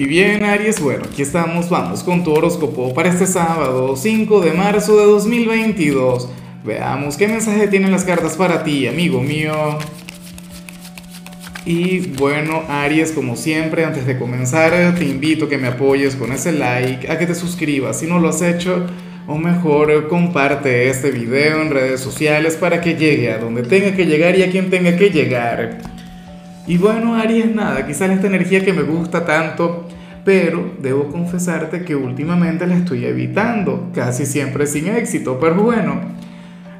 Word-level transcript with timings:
Y 0.00 0.06
bien, 0.06 0.44
Aries, 0.44 0.80
bueno, 0.80 1.02
aquí 1.04 1.20
estamos, 1.20 1.68
vamos 1.68 2.02
con 2.02 2.24
tu 2.24 2.32
horóscopo 2.32 2.94
para 2.94 3.10
este 3.10 3.26
sábado, 3.26 3.94
5 3.94 4.40
de 4.40 4.52
marzo 4.54 4.96
de 4.96 5.04
2022. 5.04 6.26
Veamos 6.64 7.18
qué 7.18 7.28
mensaje 7.28 7.68
tienen 7.68 7.90
las 7.90 8.04
cartas 8.04 8.34
para 8.34 8.64
ti, 8.64 8.86
amigo 8.86 9.20
mío. 9.20 9.52
Y 11.66 11.98
bueno, 12.16 12.62
Aries, 12.66 13.12
como 13.12 13.36
siempre, 13.36 13.84
antes 13.84 14.06
de 14.06 14.18
comenzar, 14.18 14.94
te 14.94 15.04
invito 15.04 15.44
a 15.44 15.48
que 15.50 15.58
me 15.58 15.68
apoyes 15.68 16.16
con 16.16 16.32
ese 16.32 16.52
like, 16.52 17.12
a 17.12 17.18
que 17.18 17.26
te 17.26 17.34
suscribas 17.34 17.98
si 17.98 18.06
no 18.06 18.18
lo 18.18 18.30
has 18.30 18.40
hecho, 18.40 18.86
o 19.26 19.36
mejor, 19.36 20.08
comparte 20.08 20.88
este 20.88 21.10
video 21.10 21.60
en 21.60 21.68
redes 21.68 22.00
sociales 22.00 22.56
para 22.56 22.80
que 22.80 22.94
llegue 22.94 23.30
a 23.30 23.36
donde 23.36 23.64
tenga 23.64 23.94
que 23.94 24.06
llegar 24.06 24.34
y 24.34 24.44
a 24.44 24.50
quien 24.50 24.70
tenga 24.70 24.96
que 24.96 25.10
llegar. 25.10 25.90
Y 26.66 26.76
bueno, 26.78 27.16
Aries, 27.16 27.52
nada, 27.54 27.86
quizás 27.86 28.10
esta 28.10 28.28
energía 28.28 28.64
que 28.64 28.72
me 28.72 28.82
gusta 28.82 29.24
tanto, 29.24 29.79
pero 30.24 30.74
debo 30.80 31.08
confesarte 31.08 31.84
que 31.84 31.96
últimamente 31.96 32.66
la 32.66 32.76
estoy 32.76 33.04
evitando, 33.04 33.90
casi 33.94 34.26
siempre 34.26 34.66
sin 34.66 34.88
éxito, 34.88 35.38
pero 35.40 35.54
bueno. 35.54 36.00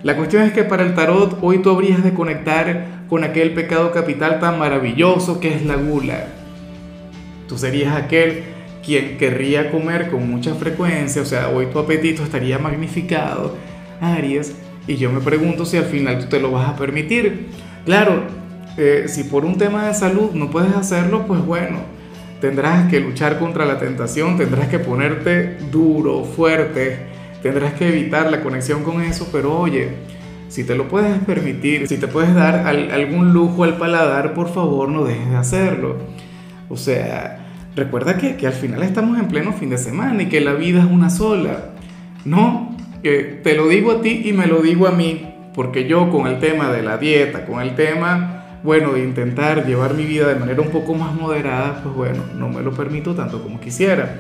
La 0.02 0.16
cuestión 0.16 0.45
es 0.45 0.52
que 0.52 0.64
para 0.64 0.83
el 0.83 0.95
tarot 0.95 1.38
hoy 1.42 1.59
tú 1.59 1.70
habrías 1.70 2.02
de 2.02 2.14
conectar 2.14 3.05
con 3.09 3.23
aquel 3.24 3.52
pecado 3.52 3.92
capital 3.92 4.41
tan 4.41 4.59
maravilloso 4.59 5.41
que 5.41 5.55
es 5.55 5.64
la 5.64 5.77
gula. 5.77 6.27
Tú 7.48 7.59
serías 7.59 7.95
aquel 7.95 8.45
quien 8.84 9.19
querría 9.19 9.70
comer 9.70 10.11
con 10.11 10.30
mucha 10.30 10.55
frecuencia, 10.55 11.20
o 11.20 11.27
sea, 11.27 11.48
hoy 11.50 11.66
tu 11.66 11.78
apetito 11.78 12.22
estaría 12.22 12.59
magnificado, 12.59 13.56
Aries, 14.00 14.55
y 14.86 14.97
yo 14.97 15.12
me 15.12 15.20
pregunto 15.20 15.66
si 15.66 15.77
al 15.77 15.84
final 15.84 16.19
tú 16.19 16.27
te 16.27 16.41
lo 16.41 16.50
vas 16.50 16.70
a 16.70 16.77
permitir. 16.77 17.48
Claro, 17.84 18.22
si 19.06 19.25
por 19.25 19.45
un 19.45 19.59
tema 19.59 19.86
de 19.86 19.95
salud 19.95 20.30
no 20.33 20.50
puedes 20.50 20.75
hacerlo, 20.75 21.27
pues 21.27 21.45
bueno, 21.45 21.80
tendrás 22.40 22.88
que 22.88 23.00
luchar 23.00 23.38
contra 23.38 23.64
la 23.64 23.78
tentación, 23.78 24.36
tendrás 24.36 24.68
que 24.68 24.78
ponerte 24.78 25.56
duro, 25.70 26.24
fuerte, 26.24 26.98
tendrás 27.42 27.74
que 27.74 27.88
evitar 27.88 28.30
la 28.30 28.42
conexión 28.42 28.82
con 28.82 29.02
eso, 29.02 29.28
pero 29.30 29.58
oye, 29.58 29.88
si 30.48 30.64
te 30.64 30.74
lo 30.74 30.88
puedes 30.88 31.19
permitir, 31.20 31.86
si 31.86 31.98
te 31.98 32.08
puedes 32.08 32.34
dar 32.34 32.66
algún 32.66 33.32
lujo 33.32 33.64
al 33.64 33.77
paladar, 33.77 34.34
por 34.34 34.52
favor 34.52 34.88
no 34.88 35.05
dejes 35.05 35.30
de 35.30 35.36
hacerlo. 35.36 35.97
O 36.69 36.77
sea, 36.77 37.47
recuerda 37.77 38.16
que, 38.16 38.47
al 38.47 38.52
final 38.52 38.82
estamos 38.82 39.19
en 39.19 39.28
pleno 39.28 39.52
fin 39.52 39.70
de 39.70 39.78
semana 39.78 40.22
y 40.22 40.27
que 40.27 40.41
la 40.41 40.54
vida 40.54 40.80
es 40.80 40.86
una 40.86 41.10
sola. 41.10 41.70
No, 42.25 42.77
te 43.02 43.54
lo 43.54 43.69
digo 43.69 43.92
a 43.92 44.02
ti 44.02 44.22
y 44.25 44.32
me 44.32 44.47
lo 44.47 44.60
digo 44.60 44.86
a 44.86 44.92
mí, 44.92 45.34
porque 45.54 45.86
yo 45.86 46.10
con 46.10 46.27
el 46.27 46.38
tema 46.41 46.70
de 46.72 46.82
la 46.82 46.98
dieta, 46.98 47.44
con 47.44 47.60
el 47.60 47.75
tema 47.75 48.39
bueno, 48.62 48.92
de 48.92 49.03
intentar 49.03 49.66
llevar 49.66 49.94
mi 49.94 50.05
vida 50.05 50.28
de 50.28 50.34
manera 50.34 50.61
un 50.61 50.70
poco 50.70 50.94
más 50.94 51.14
moderada, 51.14 51.80
pues 51.83 51.94
bueno, 51.94 52.22
no 52.36 52.48
me 52.48 52.62
lo 52.62 52.72
permito 52.72 53.14
tanto 53.14 53.42
como 53.42 53.61
quisiera. 53.61 54.16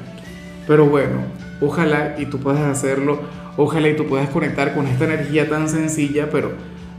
Pero 0.66 0.86
bueno, 0.86 1.22
ojalá 1.60 2.14
y 2.18 2.26
tú 2.26 2.38
puedas 2.38 2.62
hacerlo, 2.62 3.20
ojalá 3.56 3.88
y 3.88 3.96
tú 3.96 4.06
puedas 4.06 4.28
conectar 4.30 4.74
con 4.74 4.86
esta 4.86 5.04
energía 5.04 5.48
tan 5.48 5.68
sencilla, 5.68 6.28
pero, 6.30 6.52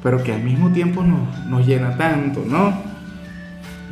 pero 0.03 0.23
que 0.23 0.33
al 0.33 0.43
mismo 0.43 0.71
tiempo 0.71 1.03
nos, 1.03 1.45
nos 1.47 1.65
llena 1.65 1.97
tanto, 1.97 2.43
¿no? 2.45 2.73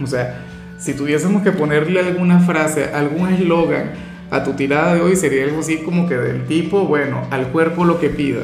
O 0.02 0.08
sea, 0.08 0.42
si 0.78 0.94
tuviésemos 0.94 1.42
que 1.42 1.52
ponerle 1.52 2.00
alguna 2.00 2.40
frase, 2.40 2.92
algún 2.94 3.30
eslogan 3.30 3.92
a 4.32 4.44
tu 4.44 4.54
tirada 4.54 4.96
de 4.96 5.02
hoy, 5.02 5.16
sería 5.16 5.46
algo 5.46 5.60
así 5.60 5.78
como 5.78 6.08
que 6.08 6.16
del 6.16 6.46
tipo, 6.46 6.86
bueno, 6.86 7.24
al 7.32 7.48
cuerpo 7.48 7.84
lo 7.84 8.00
que 8.00 8.10
pida. 8.10 8.44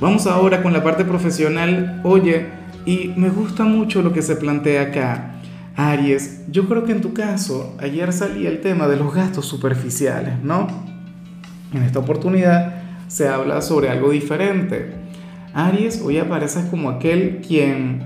Vamos 0.00 0.26
ahora 0.26 0.62
con 0.62 0.72
la 0.72 0.82
parte 0.82 1.04
profesional. 1.04 2.00
Oye, 2.04 2.46
y 2.86 3.12
me 3.16 3.30
gusta 3.30 3.64
mucho 3.64 4.02
lo 4.02 4.12
que 4.12 4.22
se 4.22 4.36
plantea 4.36 4.82
acá. 4.82 5.34
Aries, 5.76 6.44
yo 6.48 6.68
creo 6.68 6.84
que 6.84 6.92
en 6.92 7.00
tu 7.00 7.12
caso, 7.14 7.74
ayer 7.80 8.12
salía 8.12 8.48
el 8.48 8.60
tema 8.60 8.86
de 8.86 8.96
los 8.96 9.12
gastos 9.12 9.46
superficiales, 9.46 10.42
¿no? 10.42 10.68
En 11.72 11.82
esta 11.82 11.98
oportunidad 11.98 12.74
se 13.08 13.28
habla 13.28 13.60
sobre 13.60 13.88
algo 13.90 14.10
diferente. 14.10 14.92
Aries, 15.52 16.00
hoy 16.00 16.18
apareces 16.18 16.66
como 16.66 16.90
aquel 16.90 17.40
quien, 17.46 18.02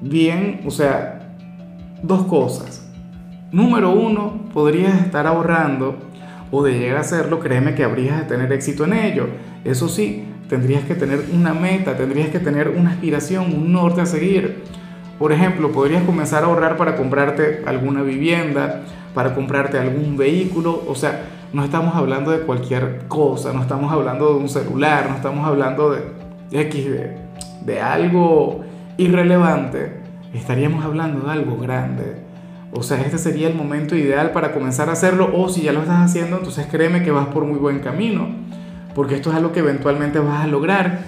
bien, 0.00 0.60
o 0.64 0.70
sea, 0.70 1.36
dos 2.02 2.26
cosas. 2.26 2.88
Número 3.50 3.90
uno, 3.90 4.48
podrías 4.52 5.00
estar 5.00 5.26
ahorrando 5.26 5.98
o 6.52 6.62
de 6.62 6.78
llegar 6.78 6.98
a 6.98 7.00
hacerlo, 7.00 7.40
créeme 7.40 7.74
que 7.74 7.82
habrías 7.82 8.18
de 8.18 8.24
tener 8.26 8.52
éxito 8.52 8.84
en 8.84 8.92
ello. 8.92 9.26
Eso 9.64 9.88
sí, 9.88 10.28
tendrías 10.48 10.84
que 10.84 10.94
tener 10.94 11.24
una 11.32 11.54
meta, 11.54 11.96
tendrías 11.96 12.28
que 12.28 12.38
tener 12.38 12.68
una 12.68 12.90
aspiración, 12.90 13.46
un 13.54 13.72
norte 13.72 14.02
a 14.02 14.06
seguir. 14.06 14.62
Por 15.18 15.32
ejemplo, 15.32 15.72
podrías 15.72 16.04
comenzar 16.04 16.44
a 16.44 16.46
ahorrar 16.46 16.76
para 16.76 16.94
comprarte 16.94 17.62
alguna 17.66 18.02
vivienda, 18.02 18.82
para 19.14 19.34
comprarte 19.34 19.78
algún 19.78 20.16
vehículo, 20.16 20.84
o 20.86 20.94
sea, 20.94 21.24
no 21.54 21.64
estamos 21.64 21.96
hablando 21.96 22.30
de 22.30 22.40
cualquier 22.40 23.06
cosa, 23.08 23.52
no 23.52 23.62
estamos 23.62 23.90
hablando 23.90 24.28
de 24.28 24.34
un 24.34 24.48
celular, 24.48 25.06
no 25.08 25.16
estamos 25.16 25.46
hablando 25.46 25.90
de 25.90 26.00
X, 26.50 26.84
de, 26.84 27.16
de 27.64 27.80
algo 27.80 28.60
irrelevante, 28.98 30.00
estaríamos 30.34 30.84
hablando 30.84 31.26
de 31.26 31.32
algo 31.32 31.56
grande. 31.56 32.31
O 32.72 32.82
sea, 32.82 33.00
este 33.00 33.18
sería 33.18 33.48
el 33.48 33.54
momento 33.54 33.96
ideal 33.96 34.32
para 34.32 34.52
comenzar 34.52 34.88
a 34.88 34.92
hacerlo 34.92 35.30
o 35.34 35.48
si 35.48 35.62
ya 35.62 35.72
lo 35.72 35.82
estás 35.82 36.00
haciendo, 36.00 36.38
entonces 36.38 36.66
créeme 36.70 37.02
que 37.02 37.10
vas 37.10 37.26
por 37.26 37.44
muy 37.44 37.58
buen 37.58 37.80
camino 37.80 38.28
porque 38.94 39.16
esto 39.16 39.30
es 39.30 39.36
algo 39.36 39.52
que 39.52 39.60
eventualmente 39.60 40.18
vas 40.18 40.44
a 40.44 40.46
lograr. 40.46 41.04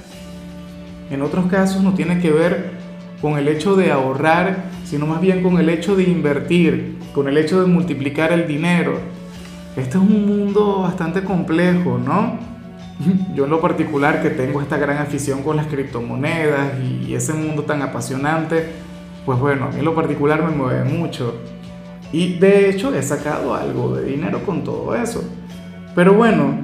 En 1.10 1.22
otros 1.22 1.46
casos 1.46 1.82
no 1.82 1.94
tiene 1.94 2.18
que 2.20 2.30
ver 2.30 2.72
con 3.20 3.38
el 3.38 3.48
hecho 3.48 3.76
de 3.76 3.92
ahorrar, 3.92 4.64
sino 4.84 5.06
más 5.06 5.20
bien 5.20 5.42
con 5.42 5.58
el 5.58 5.68
hecho 5.68 5.96
de 5.96 6.04
invertir, 6.04 6.98
con 7.14 7.28
el 7.28 7.36
hecho 7.36 7.60
de 7.60 7.66
multiplicar 7.66 8.32
el 8.32 8.46
dinero. 8.46 8.98
Este 9.76 9.98
es 9.98 10.02
un 10.02 10.26
mundo 10.26 10.82
bastante 10.82 11.22
complejo, 11.24 11.98
¿no? 11.98 12.38
Yo 13.34 13.44
en 13.44 13.50
lo 13.50 13.60
particular 13.60 14.22
que 14.22 14.30
tengo 14.30 14.62
esta 14.62 14.76
gran 14.76 14.98
afición 14.98 15.42
con 15.42 15.56
las 15.56 15.66
criptomonedas 15.66 16.78
y 16.80 17.14
ese 17.14 17.32
mundo 17.34 17.64
tan 17.64 17.82
apasionante, 17.82 18.66
pues 19.24 19.38
bueno, 19.38 19.66
a 19.66 19.68
mí 19.68 19.78
en 19.78 19.84
lo 19.84 19.94
particular 19.94 20.42
me 20.42 20.50
mueve 20.50 20.84
mucho. 20.84 21.34
Y 22.12 22.38
de 22.38 22.70
hecho 22.70 22.94
he 22.94 23.02
sacado 23.02 23.54
algo 23.54 23.96
de 23.96 24.04
dinero 24.04 24.44
con 24.44 24.62
todo 24.62 24.94
eso. 24.94 25.24
Pero 25.94 26.14
bueno, 26.14 26.58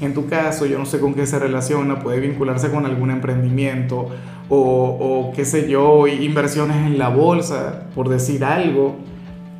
en 0.00 0.12
tu 0.12 0.26
caso, 0.26 0.66
yo 0.66 0.78
no 0.78 0.84
sé 0.86 1.00
con 1.00 1.14
qué 1.14 1.26
se 1.26 1.38
relaciona, 1.38 2.00
puede 2.00 2.20
vincularse 2.20 2.70
con 2.70 2.84
algún 2.84 3.10
emprendimiento 3.10 4.08
o, 4.48 4.58
o 4.58 5.32
qué 5.34 5.44
sé 5.44 5.68
yo, 5.68 6.06
inversiones 6.06 6.76
en 6.86 6.98
la 6.98 7.08
bolsa, 7.08 7.84
por 7.94 8.08
decir 8.08 8.44
algo. 8.44 8.96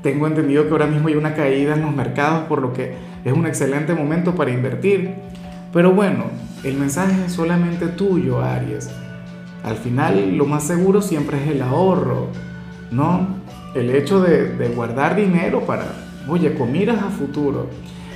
Tengo 0.03 0.27
entendido 0.27 0.65
que 0.65 0.71
ahora 0.71 0.87
mismo 0.87 1.09
hay 1.09 1.15
una 1.15 1.35
caída 1.35 1.75
en 1.75 1.83
los 1.83 1.95
mercados, 1.95 2.45
por 2.45 2.61
lo 2.61 2.73
que 2.73 2.95
es 3.25 3.33
un 3.33 3.47
excelente 3.47 3.95
momento 3.95 4.35
para 4.35 4.51
invertir. 4.51 5.15
Pero 5.73 5.93
bueno, 5.93 6.25
el 6.65 6.77
mensaje 6.77 7.27
es 7.27 7.33
solamente 7.33 7.87
tuyo, 7.89 8.41
Aries. 8.43 8.91
Al 9.67 9.77
final, 9.77 10.35
lo 10.37 10.47
más 10.47 10.63
seguro 10.63 11.03
siempre 11.03 11.43
es 11.43 11.51
el 11.51 11.61
ahorro, 11.61 12.29
¿no? 12.91 13.27
El 13.75 13.91
hecho 13.91 14.23
de, 14.23 14.55
de 14.55 14.69
guardar 14.69 15.17
dinero 15.17 15.67
para, 15.67 15.85
oye, 16.27 16.55
con 16.55 16.73
miras 16.73 17.03
a 17.03 17.11
futuro. 17.11 17.69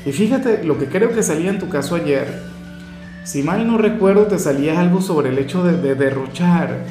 Y 0.06 0.12
fíjate 0.12 0.64
lo 0.64 0.78
que 0.78 0.86
creo 0.86 1.12
que 1.12 1.22
salía 1.22 1.50
en 1.50 1.58
tu 1.58 1.68
caso 1.68 1.96
ayer. 1.96 2.42
Si 3.24 3.42
mal 3.42 3.66
no 3.66 3.76
recuerdo, 3.76 4.26
te 4.26 4.38
salía 4.38 4.80
algo 4.80 5.02
sobre 5.02 5.28
el 5.28 5.38
hecho 5.38 5.62
de, 5.62 5.94
derrochar 5.94 6.84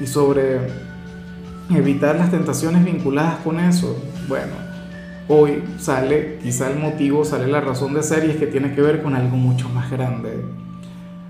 y 0.00 0.06
sobre 0.06 0.58
evitar 1.70 2.16
las 2.16 2.30
tentaciones 2.30 2.84
vinculadas 2.84 3.36
con 3.36 3.60
eso. 3.60 3.96
Bueno, 4.28 4.52
hoy 5.28 5.62
sale, 5.78 6.38
quizá 6.42 6.70
el 6.70 6.80
motivo, 6.80 7.24
sale 7.24 7.46
la 7.46 7.60
razón 7.60 7.94
de 7.94 8.02
ser 8.02 8.24
y 8.24 8.30
es 8.30 8.36
que 8.36 8.46
tiene 8.46 8.74
que 8.74 8.82
ver 8.82 9.02
con 9.02 9.14
algo 9.14 9.36
mucho 9.36 9.68
más 9.68 9.90
grande. 9.90 10.44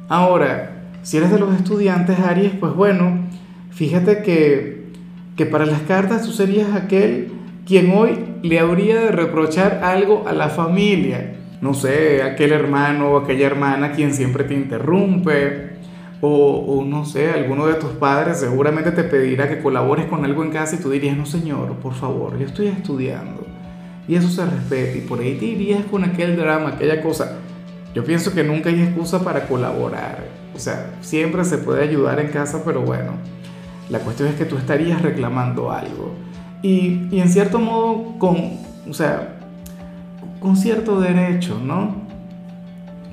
Ahora, 0.08 0.75
si 1.06 1.18
eres 1.18 1.30
de 1.30 1.38
los 1.38 1.54
estudiantes 1.54 2.18
Aries, 2.18 2.50
pues 2.58 2.74
bueno, 2.74 3.28
fíjate 3.70 4.22
que, 4.22 4.86
que 5.36 5.46
para 5.46 5.64
las 5.64 5.82
cartas 5.82 6.24
tú 6.24 6.32
serías 6.32 6.74
aquel 6.74 7.28
quien 7.64 7.92
hoy 7.92 8.18
le 8.42 8.58
habría 8.58 8.96
de 8.96 9.12
reprochar 9.12 9.82
algo 9.84 10.24
a 10.26 10.32
la 10.32 10.48
familia. 10.48 11.36
No 11.60 11.74
sé, 11.74 12.24
aquel 12.24 12.50
hermano 12.50 13.12
o 13.12 13.18
aquella 13.18 13.46
hermana 13.46 13.92
quien 13.92 14.12
siempre 14.12 14.42
te 14.42 14.54
interrumpe. 14.54 15.76
O, 16.20 16.84
no 16.84 17.04
sé, 17.04 17.30
alguno 17.30 17.68
de 17.68 17.74
tus 17.74 17.90
padres 17.90 18.38
seguramente 18.38 18.90
te 18.90 19.04
pedirá 19.04 19.48
que 19.48 19.60
colabores 19.60 20.06
con 20.06 20.24
algo 20.24 20.42
en 20.42 20.50
casa 20.50 20.74
y 20.74 20.80
tú 20.80 20.90
dirías, 20.90 21.16
no 21.16 21.24
señor, 21.24 21.76
por 21.76 21.94
favor, 21.94 22.36
yo 22.36 22.46
estoy 22.46 22.66
estudiando. 22.66 23.46
Y 24.08 24.16
eso 24.16 24.28
se 24.28 24.44
respeta 24.44 24.98
y 24.98 25.02
por 25.02 25.20
ahí 25.20 25.36
te 25.36 25.44
irías 25.44 25.84
con 25.84 26.02
aquel 26.02 26.36
drama, 26.36 26.70
aquella 26.70 27.00
cosa. 27.00 27.38
Yo 27.96 28.04
pienso 28.04 28.34
que 28.34 28.44
nunca 28.44 28.68
hay 28.68 28.82
excusa 28.82 29.24
para 29.24 29.48
colaborar. 29.48 30.22
O 30.54 30.58
sea, 30.58 30.90
siempre 31.00 31.46
se 31.46 31.56
puede 31.56 31.82
ayudar 31.82 32.20
en 32.20 32.28
casa, 32.28 32.60
pero 32.62 32.82
bueno, 32.82 33.12
la 33.88 34.00
cuestión 34.00 34.28
es 34.28 34.34
que 34.34 34.44
tú 34.44 34.58
estarías 34.58 35.00
reclamando 35.00 35.72
algo. 35.72 36.12
Y, 36.60 37.08
en 37.18 37.28
cierto 37.30 37.58
modo, 37.58 38.18
con, 38.18 38.36
o 38.86 38.92
sea, 38.92 39.38
con 40.40 40.58
cierto 40.58 41.00
derecho, 41.00 41.58
¿no? 41.58 41.96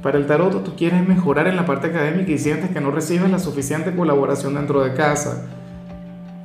Para 0.02 0.18
el 0.18 0.26
tarot 0.26 0.66
tú 0.66 0.76
quieres 0.76 1.08
mejorar 1.08 1.48
en 1.48 1.56
la 1.56 1.66
parte 1.66 1.88
académica 1.88 2.34
y 2.34 2.38
sientes 2.38 2.70
que 2.72 2.82
no 2.82 2.92
recibes 2.92 3.32
la 3.32 3.40
suficiente 3.40 3.96
colaboración 3.96 4.54
dentro 4.56 4.84
de 4.84 4.94
casa. 4.94 5.46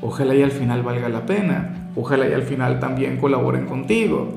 Ojalá 0.00 0.36
y 0.36 0.44
al 0.44 0.52
final 0.52 0.84
valga 0.84 1.08
la 1.08 1.26
pena. 1.26 1.90
Ojalá 1.96 2.28
y 2.28 2.34
al 2.34 2.44
final 2.44 2.78
también 2.78 3.16
colaboren 3.16 3.66
contigo. 3.66 4.28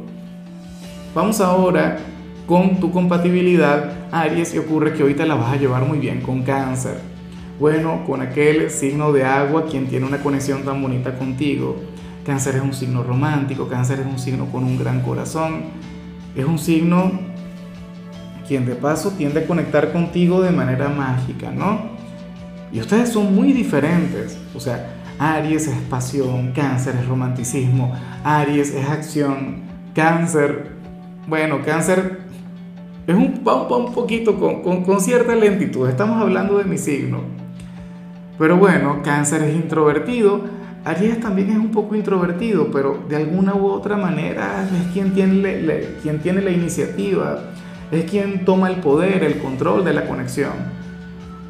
Vamos 1.14 1.40
ahora 1.40 2.00
con 2.46 2.80
tu 2.80 2.92
compatibilidad, 2.92 3.92
Aries, 4.12 4.54
y 4.54 4.58
ocurre 4.58 4.94
que 4.94 5.04
hoy 5.04 5.14
te 5.14 5.26
la 5.26 5.36
vas 5.36 5.54
a 5.54 5.58
llevar 5.58 5.86
muy 5.86 6.00
bien 6.00 6.22
con 6.22 6.44
cáncer. 6.44 6.98
Bueno, 7.60 8.04
con 8.06 8.22
aquel 8.22 8.70
signo 8.70 9.12
de 9.12 9.24
agua, 9.24 9.66
quien 9.70 9.88
tiene 9.88 10.06
una 10.06 10.18
conexión 10.18 10.64
tan 10.64 10.82
bonita 10.82 11.18
contigo. 11.18 11.78
Cáncer 12.26 12.56
es 12.56 12.62
un 12.62 12.74
signo 12.74 13.04
romántico, 13.04 13.68
cáncer 13.68 14.00
es 14.00 14.06
un 14.06 14.20
signo 14.20 14.46
con 14.46 14.64
un 14.64 14.78
gran 14.78 15.02
corazón, 15.02 15.66
es 16.36 16.46
un 16.46 16.58
signo 16.58 17.12
quien 18.48 18.66
de 18.66 18.76
paso 18.76 19.12
tiende 19.12 19.42
a 19.42 19.48
conectar 19.48 19.92
contigo 19.92 20.42
de 20.42 20.52
manera 20.52 20.90
mágica, 20.90 21.52
¿no? 21.52 21.92
Y 22.72 22.80
ustedes 22.80 23.10
son 23.10 23.34
muy 23.34 23.54
diferentes, 23.54 24.38
o 24.56 24.60
sea, 24.60 24.96
Aries 25.20 25.68
es 25.68 25.78
pasión, 25.90 26.52
cáncer 26.52 26.96
es 27.00 27.08
romanticismo, 27.08 27.94
Aries 28.24 28.74
es 28.74 28.90
acción, 28.90 29.62
cáncer, 29.94 30.72
bueno, 31.28 31.62
cáncer 31.64 32.21
es 33.08 33.16
un, 33.16 33.42
un 33.44 33.94
poquito 33.94 34.40
con, 34.40 34.62
con, 34.62 34.84
con 34.84 35.02
cierta 35.02 35.36
lentitud, 35.36 35.90
estamos 35.90 36.22
hablando 36.22 36.58
de 36.58 36.66
mi 36.66 36.78
signo. 36.78 37.20
Pero 38.38 38.58
bueno, 38.58 39.02
cáncer 39.04 39.44
es 39.44 39.56
introvertido, 39.56 40.42
Aries 40.84 41.20
también 41.20 41.52
es 41.52 41.58
un 41.58 41.70
poco 41.70 41.96
introvertido, 41.96 42.72
pero 42.72 43.04
de 43.08 43.16
alguna 43.16 43.54
u 43.54 43.68
otra 43.68 43.98
manera 43.98 44.64
es 44.64 44.92
quien 44.94 45.14
tiene, 45.14 45.86
quien 46.02 46.20
tiene 46.20 46.42
la 46.42 46.50
iniciativa, 46.50 47.40
es 47.92 48.10
quien 48.10 48.46
toma 48.46 48.70
el 48.70 48.78
poder, 48.78 49.24
el 49.24 49.38
control 49.38 49.86
de 49.86 49.94
la 49.94 50.08
conexión. 50.08 50.54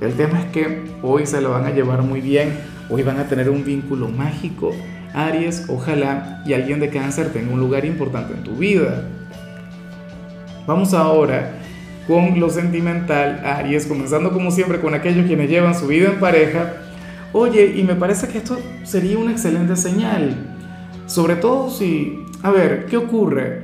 El 0.02 0.14
tema 0.14 0.42
es 0.42 0.46
que 0.48 0.84
hoy 1.02 1.26
se 1.26 1.40
lo 1.40 1.52
van 1.52 1.66
a 1.66 1.70
llevar 1.70 2.02
muy 2.02 2.20
bien, 2.20 2.58
hoy 2.90 3.04
van 3.04 3.20
a 3.20 3.26
tener 3.26 3.50
un 3.50 3.64
vínculo 3.64 4.10
mágico. 4.10 4.72
Aries, 5.14 5.66
ojalá 5.70 6.44
y 6.46 6.54
alguien 6.54 6.80
de 6.80 6.90
cáncer 6.90 7.32
tenga 7.32 7.54
un 7.54 7.60
lugar 7.60 7.86
importante 7.86 8.34
en 8.34 8.44
tu 8.44 8.56
vida. 8.56 9.08
Vamos 10.68 10.94
ahora 10.94 11.58
con 12.08 12.40
lo 12.40 12.50
sentimental, 12.50 13.42
Aries, 13.46 13.86
comenzando 13.86 14.32
como 14.32 14.52
siempre 14.52 14.82
con 14.82 14.94
aquellos 14.94 15.26
quienes 15.28 15.50
llevan 15.50 15.76
su 15.76 15.88
vida 15.88 16.10
en 16.10 16.20
pareja 16.20 16.74
Oye, 17.34 17.76
y 17.78 17.84
me 17.84 17.96
parece 17.96 18.28
que 18.28 18.40
esto 18.40 18.58
sería 18.84 19.18
una 19.18 19.32
excelente 19.32 19.78
señal. 19.78 20.36
Sobre 21.06 21.38
todo 21.38 21.70
si, 21.70 22.20
a 22.44 22.52
ver, 22.52 22.88
¿qué 22.88 22.98
ocurre? 22.98 23.62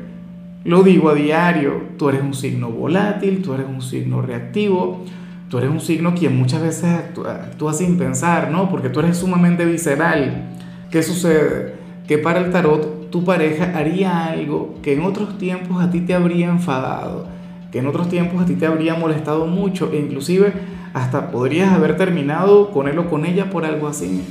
Lo 0.63 0.83
digo 0.83 1.09
a 1.09 1.13
diario, 1.13 1.81
tú 1.97 2.07
eres 2.07 2.21
un 2.21 2.33
signo 2.33 2.69
volátil, 2.69 3.41
tú 3.41 3.53
eres 3.53 3.65
un 3.67 3.81
signo 3.81 4.21
reactivo, 4.21 5.03
tú 5.49 5.57
eres 5.57 5.69
un 5.69 5.81
signo 5.81 6.15
quien 6.15 6.37
muchas 6.37 6.61
veces 6.61 6.85
actúa, 6.85 7.73
sin 7.73 7.97
pensar, 7.97 8.51
¿no? 8.51 8.69
Porque 8.69 8.87
tú 8.87 9.01
eres 9.01 9.17
sumamente 9.17 9.65
visceral. 9.65 10.49
¿Qué 10.89 11.03
sucede? 11.03 11.75
Que 12.07 12.17
para 12.17 12.39
el 12.39 12.51
tarot 12.51 12.96
tu 13.09 13.23
pareja 13.23 13.73
haría 13.75 14.25
algo 14.25 14.75
que 14.81 14.93
en 14.93 15.03
otros 15.03 15.37
tiempos 15.37 15.81
a 15.81 15.89
ti 15.89 16.01
te 16.01 16.13
habría 16.13 16.47
enfadado, 16.47 17.27
que 17.71 17.79
en 17.79 17.87
otros 17.87 18.09
tiempos 18.09 18.41
a 18.41 18.45
ti 18.45 18.55
te 18.55 18.65
habría 18.65 18.95
molestado 18.95 19.45
mucho 19.47 19.91
e 19.93 19.99
inclusive 19.99 20.53
hasta 20.93 21.31
podrías 21.31 21.73
haber 21.73 21.97
terminado 21.97 22.71
con 22.71 22.87
él 22.87 22.97
o 22.99 23.09
con 23.09 23.25
ella 23.25 23.49
por 23.49 23.65
algo 23.65 23.87
así. 23.87 24.23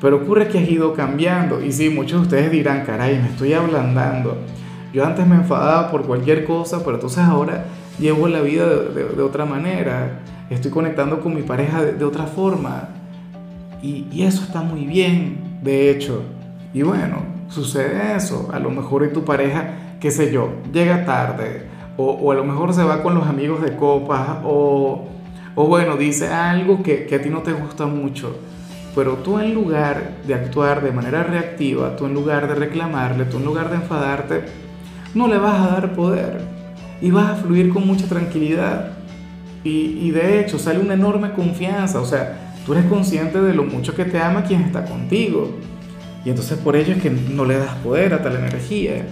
Pero 0.00 0.16
ocurre 0.16 0.48
que 0.48 0.58
has 0.58 0.68
ido 0.68 0.94
cambiando. 0.94 1.62
Y 1.62 1.70
sí, 1.72 1.88
muchos 1.88 2.22
de 2.22 2.26
ustedes 2.26 2.50
dirán, 2.50 2.84
caray, 2.84 3.18
me 3.20 3.28
estoy 3.28 3.52
ablandando. 3.52 4.36
Yo 4.92 5.06
antes 5.06 5.26
me 5.26 5.36
enfadaba 5.36 5.90
por 5.90 6.04
cualquier 6.04 6.44
cosa, 6.44 6.80
pero 6.80 6.94
entonces 6.94 7.20
ahora 7.20 7.66
llevo 8.00 8.26
la 8.28 8.40
vida 8.40 8.66
de, 8.66 9.22
otra 9.22 9.44
manera. 9.44 10.20
Estoy 10.50 10.70
conectando 10.70 11.20
con 11.20 11.34
mi 11.34 11.42
pareja 11.42 11.82
de, 11.82 12.04
otra 12.04 12.24
forma. 12.24 12.88
Y, 13.80 14.06
y, 14.12 14.24
eso 14.24 14.42
está 14.42 14.62
muy 14.62 14.86
bien, 14.86 15.58
de 15.62 15.90
hecho. 15.90 16.22
Y 16.74 16.82
bueno, 16.82 17.31
sucede 17.52 18.16
eso. 18.16 18.48
A 18.52 18.58
lo 18.58 18.70
mejor 18.70 19.04
y 19.04 19.12
tu 19.12 19.24
pareja, 19.24 19.96
qué 20.00 20.10
sé 20.10 20.32
yo, 20.32 20.50
llega 20.72 21.04
tarde. 21.04 21.68
O, 21.96 22.32
a 22.32 22.34
lo 22.34 22.44
mejor 22.44 22.72
se 22.72 22.82
va 22.82 23.02
con 23.02 23.14
los 23.14 23.26
amigos 23.26 23.62
de 23.62 23.76
copas. 23.76 24.38
O 24.44 25.08
o 25.54 25.66
bueno, 25.66 25.96
dice 25.96 26.28
algo 26.28 26.82
que, 26.82 27.08
a 27.14 27.20
ti 27.20 27.28
no 27.28 27.40
te 27.42 27.52
gusta 27.52 27.86
mucho, 27.86 28.38
pero 28.94 29.16
tú 29.16 29.38
en 29.38 29.52
lugar 29.52 30.12
de 30.26 30.34
actuar 30.34 30.82
de 30.82 30.92
manera 30.92 31.24
reactiva, 31.24 31.94
tú 31.94 32.06
en 32.06 32.14
lugar 32.14 32.48
de 32.48 32.54
reclamarle, 32.54 33.26
tú 33.26 33.36
en 33.36 33.44
lugar 33.44 33.68
de 33.68 33.76
enfadarte, 33.76 34.44
no 35.14 35.28
le 35.28 35.36
vas 35.36 35.60
a 35.60 35.72
dar 35.72 35.94
poder 35.94 36.40
y 37.02 37.10
vas 37.10 37.30
a 37.30 37.34
fluir 37.34 37.68
con 37.68 37.86
mucha 37.86 38.06
tranquilidad. 38.06 38.92
Y, 39.64 40.10
de 40.10 40.40
hecho 40.40 40.58
sale 40.58 40.80
una 40.80 40.94
enorme 40.94 41.32
confianza, 41.34 42.00
o 42.00 42.04
sea, 42.04 42.54
tú 42.66 42.72
eres 42.72 42.86
consciente 42.86 43.40
de 43.40 43.54
lo 43.54 43.62
mucho 43.62 43.94
que 43.94 44.04
te 44.04 44.18
ama 44.18 44.42
quien 44.42 44.62
está 44.62 44.84
contigo. 44.84 45.50
Y 46.24 46.30
entonces 46.30 46.58
por 46.58 46.76
ello 46.76 46.94
es 46.94 47.02
que 47.02 47.10
no 47.10 47.44
le 47.44 47.58
das 47.58 47.74
poder 47.76 48.14
a 48.14 48.22
tal 48.22 48.36
energía. 48.36 49.06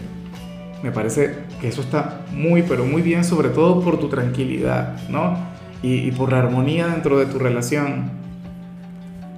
Me 0.83 0.93
parece 0.93 1.35
que 1.61 1.69
eso 1.69 1.81
está 1.81 2.23
muy, 2.33 2.63
pero 2.63 2.85
muy 2.85 3.03
bien, 3.03 3.25
sobre 3.25 3.49
todo 3.51 3.81
por 3.83 3.99
tu 3.99 4.09
tranquilidad, 4.09 4.97
¿no? 5.09 5.51
y, 5.83 6.11
por 6.13 6.33
la 6.33 6.39
armonía 6.41 6.89
dentro 6.89 7.19
de 7.19 7.27
tu 7.27 7.39
relación. 7.39 8.11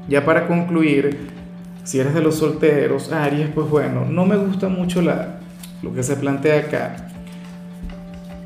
Ya 0.09 0.25
para 0.25 0.49
concluir, 0.49 1.29
si 1.85 2.01
eres 2.01 2.15
de 2.15 2.21
los 2.21 2.37
solteros, 2.37 3.13
Aries, 3.13 3.49
pues 3.55 3.69
bueno, 3.69 4.05
no 4.05 4.27
me 4.27 4.37
gusta 4.37 4.69
mucho 4.69 5.03
la, 5.03 5.41
lo 5.83 5.93
que 5.95 6.03
se 6.03 6.17
plantea 6.17 6.61
acá. 6.61 7.09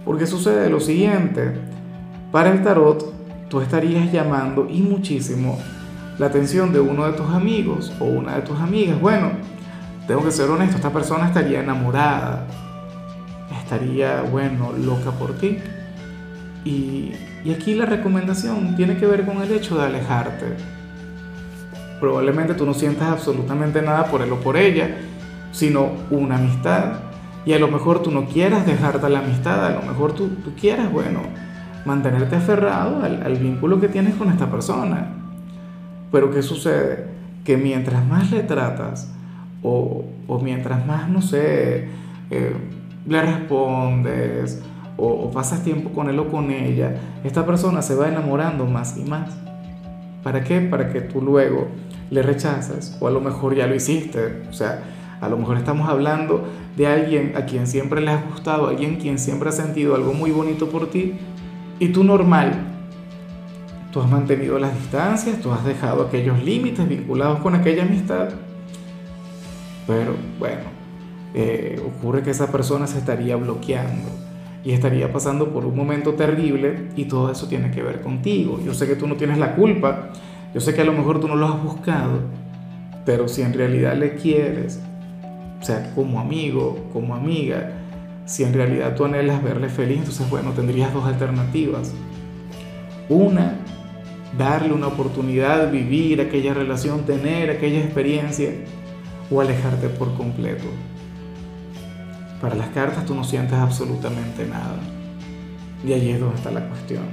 Porque 0.05 0.27
sucede 0.27 0.71
lo 0.71 0.81
siguiente, 0.81 1.53
para 2.31 2.53
el 2.53 2.63
tarot 2.63 3.15
tú 3.49 3.61
estarías 3.61 4.13
llamando 4.13 4.69
y 4.69 4.83
muchísimo 4.83 5.59
la 6.19 6.27
atención 6.27 6.73
de 6.73 6.81
uno 6.81 7.05
de 7.07 7.13
tus 7.13 7.29
amigos 7.31 7.93
o 8.01 8.05
una 8.05 8.37
de 8.37 8.43
tus 8.43 8.59
amigas. 8.59 9.01
Bueno, 9.01 9.33
tengo 10.07 10.25
que 10.25 10.31
ser 10.31 10.49
honesto, 10.51 10.77
esta 10.77 10.93
persona 10.93 11.27
estaría 11.27 11.61
enamorada, 11.61 12.47
estaría, 13.63 14.23
bueno, 14.23 14.73
loca 14.73 15.11
por 15.11 15.35
ti. 15.35 15.59
Y, 16.65 17.13
aquí 17.53 17.75
la 17.75 17.87
recomendación 17.87 18.75
tiene 18.77 18.97
que 18.97 19.07
ver 19.07 19.25
con 19.25 19.41
el 19.43 19.53
hecho 19.53 19.77
de 19.79 19.85
alejarte. 19.85 20.47
Probablemente 22.01 22.55
tú 22.55 22.67
no 22.67 22.75
sientas 22.75 23.09
absolutamente 23.09 23.83
nada 23.83 24.07
por 24.07 24.21
él 24.23 24.33
o 24.33 24.41
por 24.41 24.57
ella, 24.57 24.97
sino 25.53 25.93
una 26.11 26.37
amistad. 26.37 27.01
Y 27.45 27.53
a 27.53 27.59
lo 27.59 27.69
mejor 27.69 28.03
tú 28.03 28.11
no 28.11 28.27
quieras 28.27 28.67
dejarte 28.67 29.09
la 29.09 29.21
amistad, 29.21 29.65
a 29.65 29.71
lo 29.71 29.83
mejor 29.83 30.13
tú, 30.13 30.29
tú 30.45 30.55
quieras, 30.61 30.91
bueno, 30.91 31.21
mantenerte 31.85 32.35
aferrado 32.35 33.03
al, 33.03 33.37
vínculo 33.37 33.81
que 33.81 33.89
tienes 33.89 34.15
con 34.17 34.29
esta 34.29 34.51
persona. 34.51 35.26
Pero 36.13 36.31
¿qué 36.31 36.43
sucede? 36.43 37.07
Que 37.45 37.57
mientras 37.57 38.05
más 38.07 38.31
le 38.31 38.43
tratas, 38.43 39.13
o, 39.63 40.05
mientras 40.43 40.87
más, 40.87 41.09
no 41.09 41.23
sé, 41.23 41.89
eh, 42.31 42.57
le 43.07 43.23
respondes, 43.23 44.63
o, 44.97 45.31
pasas 45.31 45.63
tiempo 45.63 45.91
con 45.91 46.09
él 46.09 46.19
o 46.19 46.29
con 46.29 46.51
ella, 46.51 46.97
esta 47.25 47.45
persona 47.45 47.83
se 47.83 47.95
va 47.95 48.09
enamorando 48.09 48.67
más 48.67 48.97
y 48.97 49.03
más. 49.03 49.37
¿Para 50.23 50.43
qué? 50.43 50.61
Para 50.61 50.93
que 50.93 51.01
tú 51.01 51.21
luego 51.21 51.69
le 52.11 52.23
rechazas 52.23 52.97
o 53.01 53.09
a 53.09 53.11
lo 53.11 53.21
mejor 53.21 53.55
ya 53.55 53.67
lo 53.67 53.75
hiciste. 53.75 54.43
O 54.49 54.53
sea, 54.53 54.83
a 55.21 55.29
lo 55.29 55.37
mejor 55.37 55.57
estamos 55.57 55.89
hablando 55.89 56.45
de 56.77 56.87
alguien 56.87 57.33
a 57.37 57.47
quien 57.47 57.67
siempre 57.67 58.01
le 58.01 58.11
has 58.11 58.25
gustado, 58.27 58.69
alguien 58.69 58.97
quien 58.97 59.19
siempre 59.19 59.49
ha 59.49 59.53
sentido 59.53 59.95
algo 59.95 60.13
muy 60.13 60.31
bonito 60.31 60.69
por 60.69 60.91
ti 60.91 61.15
y 61.79 61.89
tú 61.89 62.05
normal. 62.05 62.76
Tú 63.97 64.03
has 64.03 64.11
mantenido 64.11 64.59
las 64.59 64.75
distancias, 64.75 65.41
tú 65.41 65.51
has 65.53 65.65
dejado 65.65 66.03
aquellos 66.03 66.45
límites 66.45 66.87
vinculados 66.87 67.39
con 67.39 67.55
aquella 67.55 67.85
amistad. 67.85 68.29
Pero 69.87 70.15
bueno, 70.39 70.65
eh, 71.33 71.81
ocurre 71.83 72.23
que 72.23 72.29
esa 72.29 72.53
persona 72.53 72.87
se 72.87 72.99
estaría 72.99 73.37
bloqueando 73.37 74.11
y 74.63 74.73
estaría 74.73 75.11
pasando 75.11 75.49
por 75.49 75.65
un 75.65 75.75
momento 75.75 76.13
terrible 76.13 76.91
y 76.95 77.07
todo 77.07 77.33
eso 77.33 77.49
tiene 77.49 77.71
que 77.71 77.83
ver 77.83 78.03
contigo. 78.03 78.61
Yo 78.63 78.75
sé 78.75 78.87
que 78.87 78.97
tú 78.97 79.07
no 79.07 79.17
tienes 79.17 79.39
la 79.39 79.55
culpa, 79.55 80.11
yo 80.53 80.61
sé 80.61 80.75
que 80.75 80.83
a 80.83 80.85
lo 80.85 80.93
mejor 80.93 81.19
tú 81.19 81.27
no 81.27 81.35
lo 81.35 81.47
has 81.47 81.63
buscado, 81.63 82.21
pero 83.07 83.29
si 83.29 83.41
en 83.41 83.55
realidad 83.55 83.97
le 83.97 84.17
quieres, 84.17 84.79
o 85.59 85.65
sea, 85.65 85.95
como 85.95 86.21
amigo, 86.21 86.87
como 86.93 87.15
amiga, 87.15 87.71
si 88.27 88.45
en 88.45 88.53
realidad 88.53 88.95
tú 88.95 89.07
anhelas 89.07 89.43
verle 89.43 89.71
feliz, 89.71 90.01
entonces 90.01 90.29
bueno, 90.29 90.51
tendrías 90.51 90.93
dos 90.93 91.07
alternativas. 91.07 91.95
Una, 93.09 93.55
darle 94.37 94.73
una 94.73 94.89
oportunidad, 94.89 95.71
vivir 95.71 96.21
aquella 96.21 96.55
relación, 96.55 97.07
tener 97.07 97.51
aquella 97.51 97.81
experiencia, 97.81 98.51
o 99.31 99.41
alejarte 99.41 99.89
por 99.89 100.15
completo. 100.15 100.67
Para 102.41 102.55
las 102.55 102.69
cartas 102.69 103.05
tú 103.07 103.15
no 103.15 103.25
sientes 103.25 103.55
absolutamente 103.55 104.47
nada. 104.47 104.79
Y 105.85 105.93
allí 105.93 106.11
es 106.11 106.21
donde 106.21 106.37
está 106.37 106.51
la 106.51 106.69
cuestión. 106.69 107.05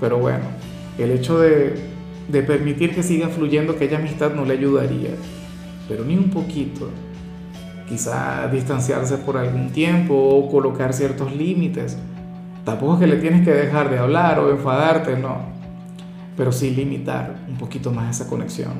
Pero 0.00 0.18
bueno, 0.18 0.44
el 0.98 1.10
hecho 1.10 1.38
de, 1.38 1.74
de 2.28 2.42
permitir 2.42 2.94
que 2.94 3.02
siga 3.02 3.28
fluyendo 3.28 3.72
aquella 3.72 3.98
amistad 3.98 4.32
no 4.34 4.44
le 4.44 4.54
ayudaría. 4.54 5.10
Pero 5.88 6.04
ni 6.04 6.16
un 6.16 6.30
poquito. 6.30 6.88
Quizá 7.88 8.46
distanciarse 8.48 9.18
por 9.18 9.36
algún 9.36 9.70
tiempo 9.70 10.14
o 10.14 10.48
colocar 10.48 10.92
ciertos 10.92 11.34
límites. 11.34 11.98
Tampoco 12.64 12.94
es 12.94 13.00
que 13.00 13.06
le 13.08 13.16
tienes 13.16 13.44
que 13.44 13.52
dejar 13.52 13.90
de 13.90 13.98
hablar 13.98 14.38
o 14.38 14.50
enfadarte, 14.50 15.16
no. 15.16 15.59
Pero 16.36 16.52
sí 16.52 16.70
limitar 16.70 17.36
un 17.48 17.56
poquito 17.56 17.92
más 17.92 18.16
esa 18.16 18.28
conexión. 18.28 18.72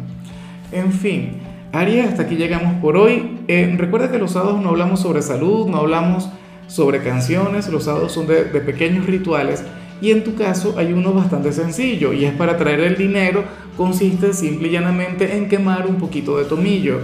En 0.73 0.93
fin, 0.93 1.39
Aries, 1.73 2.09
hasta 2.09 2.23
aquí 2.23 2.37
llegamos 2.37 2.75
por 2.81 2.97
hoy. 2.97 3.39
Eh, 3.49 3.75
recuerda 3.77 4.11
que 4.11 4.19
los 4.19 4.33
sábados 4.33 4.61
no 4.61 4.71
hablamos 4.71 5.01
sobre 5.01 5.23
salud, 5.23 5.69
no 5.69 5.79
hablamos 5.79 6.29
sobre 6.67 7.03
canciones, 7.03 7.69
los 7.69 7.85
sábados 7.85 8.13
son 8.13 8.27
de, 8.27 8.45
de 8.45 8.61
pequeños 8.61 9.07
rituales 9.07 9.65
y 10.01 10.11
en 10.13 10.25
tu 10.25 10.35
caso 10.35 10.75
hay 10.79 10.93
uno 10.93 11.13
bastante 11.13 11.53
sencillo 11.53 12.13
y 12.13 12.25
es 12.25 12.33
para 12.33 12.57
traer 12.57 12.81
el 12.81 12.97
dinero, 12.97 13.45
consiste 13.77 14.33
simple 14.33 14.69
y 14.69 14.71
llanamente 14.73 15.37
en 15.37 15.49
quemar 15.49 15.87
un 15.87 15.97
poquito 15.97 16.39
de 16.39 16.45
tomillo. 16.45 17.01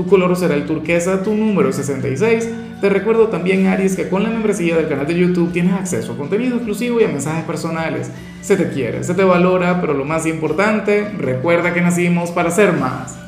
Tu 0.00 0.06
color 0.06 0.34
será 0.34 0.54
el 0.54 0.64
turquesa, 0.64 1.22
tu 1.22 1.34
número 1.34 1.70
66. 1.70 2.48
Te 2.80 2.88
recuerdo 2.88 3.28
también, 3.28 3.66
Aries, 3.66 3.96
que 3.96 4.08
con 4.08 4.22
la 4.22 4.30
membresía 4.30 4.74
del 4.74 4.88
canal 4.88 5.06
de 5.06 5.14
YouTube 5.14 5.52
tienes 5.52 5.74
acceso 5.74 6.14
a 6.14 6.16
contenido 6.16 6.56
exclusivo 6.56 6.98
y 7.02 7.04
a 7.04 7.08
mensajes 7.08 7.44
personales. 7.44 8.10
Se 8.40 8.56
te 8.56 8.70
quiere, 8.70 9.04
se 9.04 9.12
te 9.12 9.24
valora, 9.24 9.78
pero 9.82 9.92
lo 9.92 10.06
más 10.06 10.24
importante, 10.24 11.10
recuerda 11.18 11.74
que 11.74 11.82
nacimos 11.82 12.30
para 12.30 12.50
ser 12.50 12.72
más. 12.72 13.19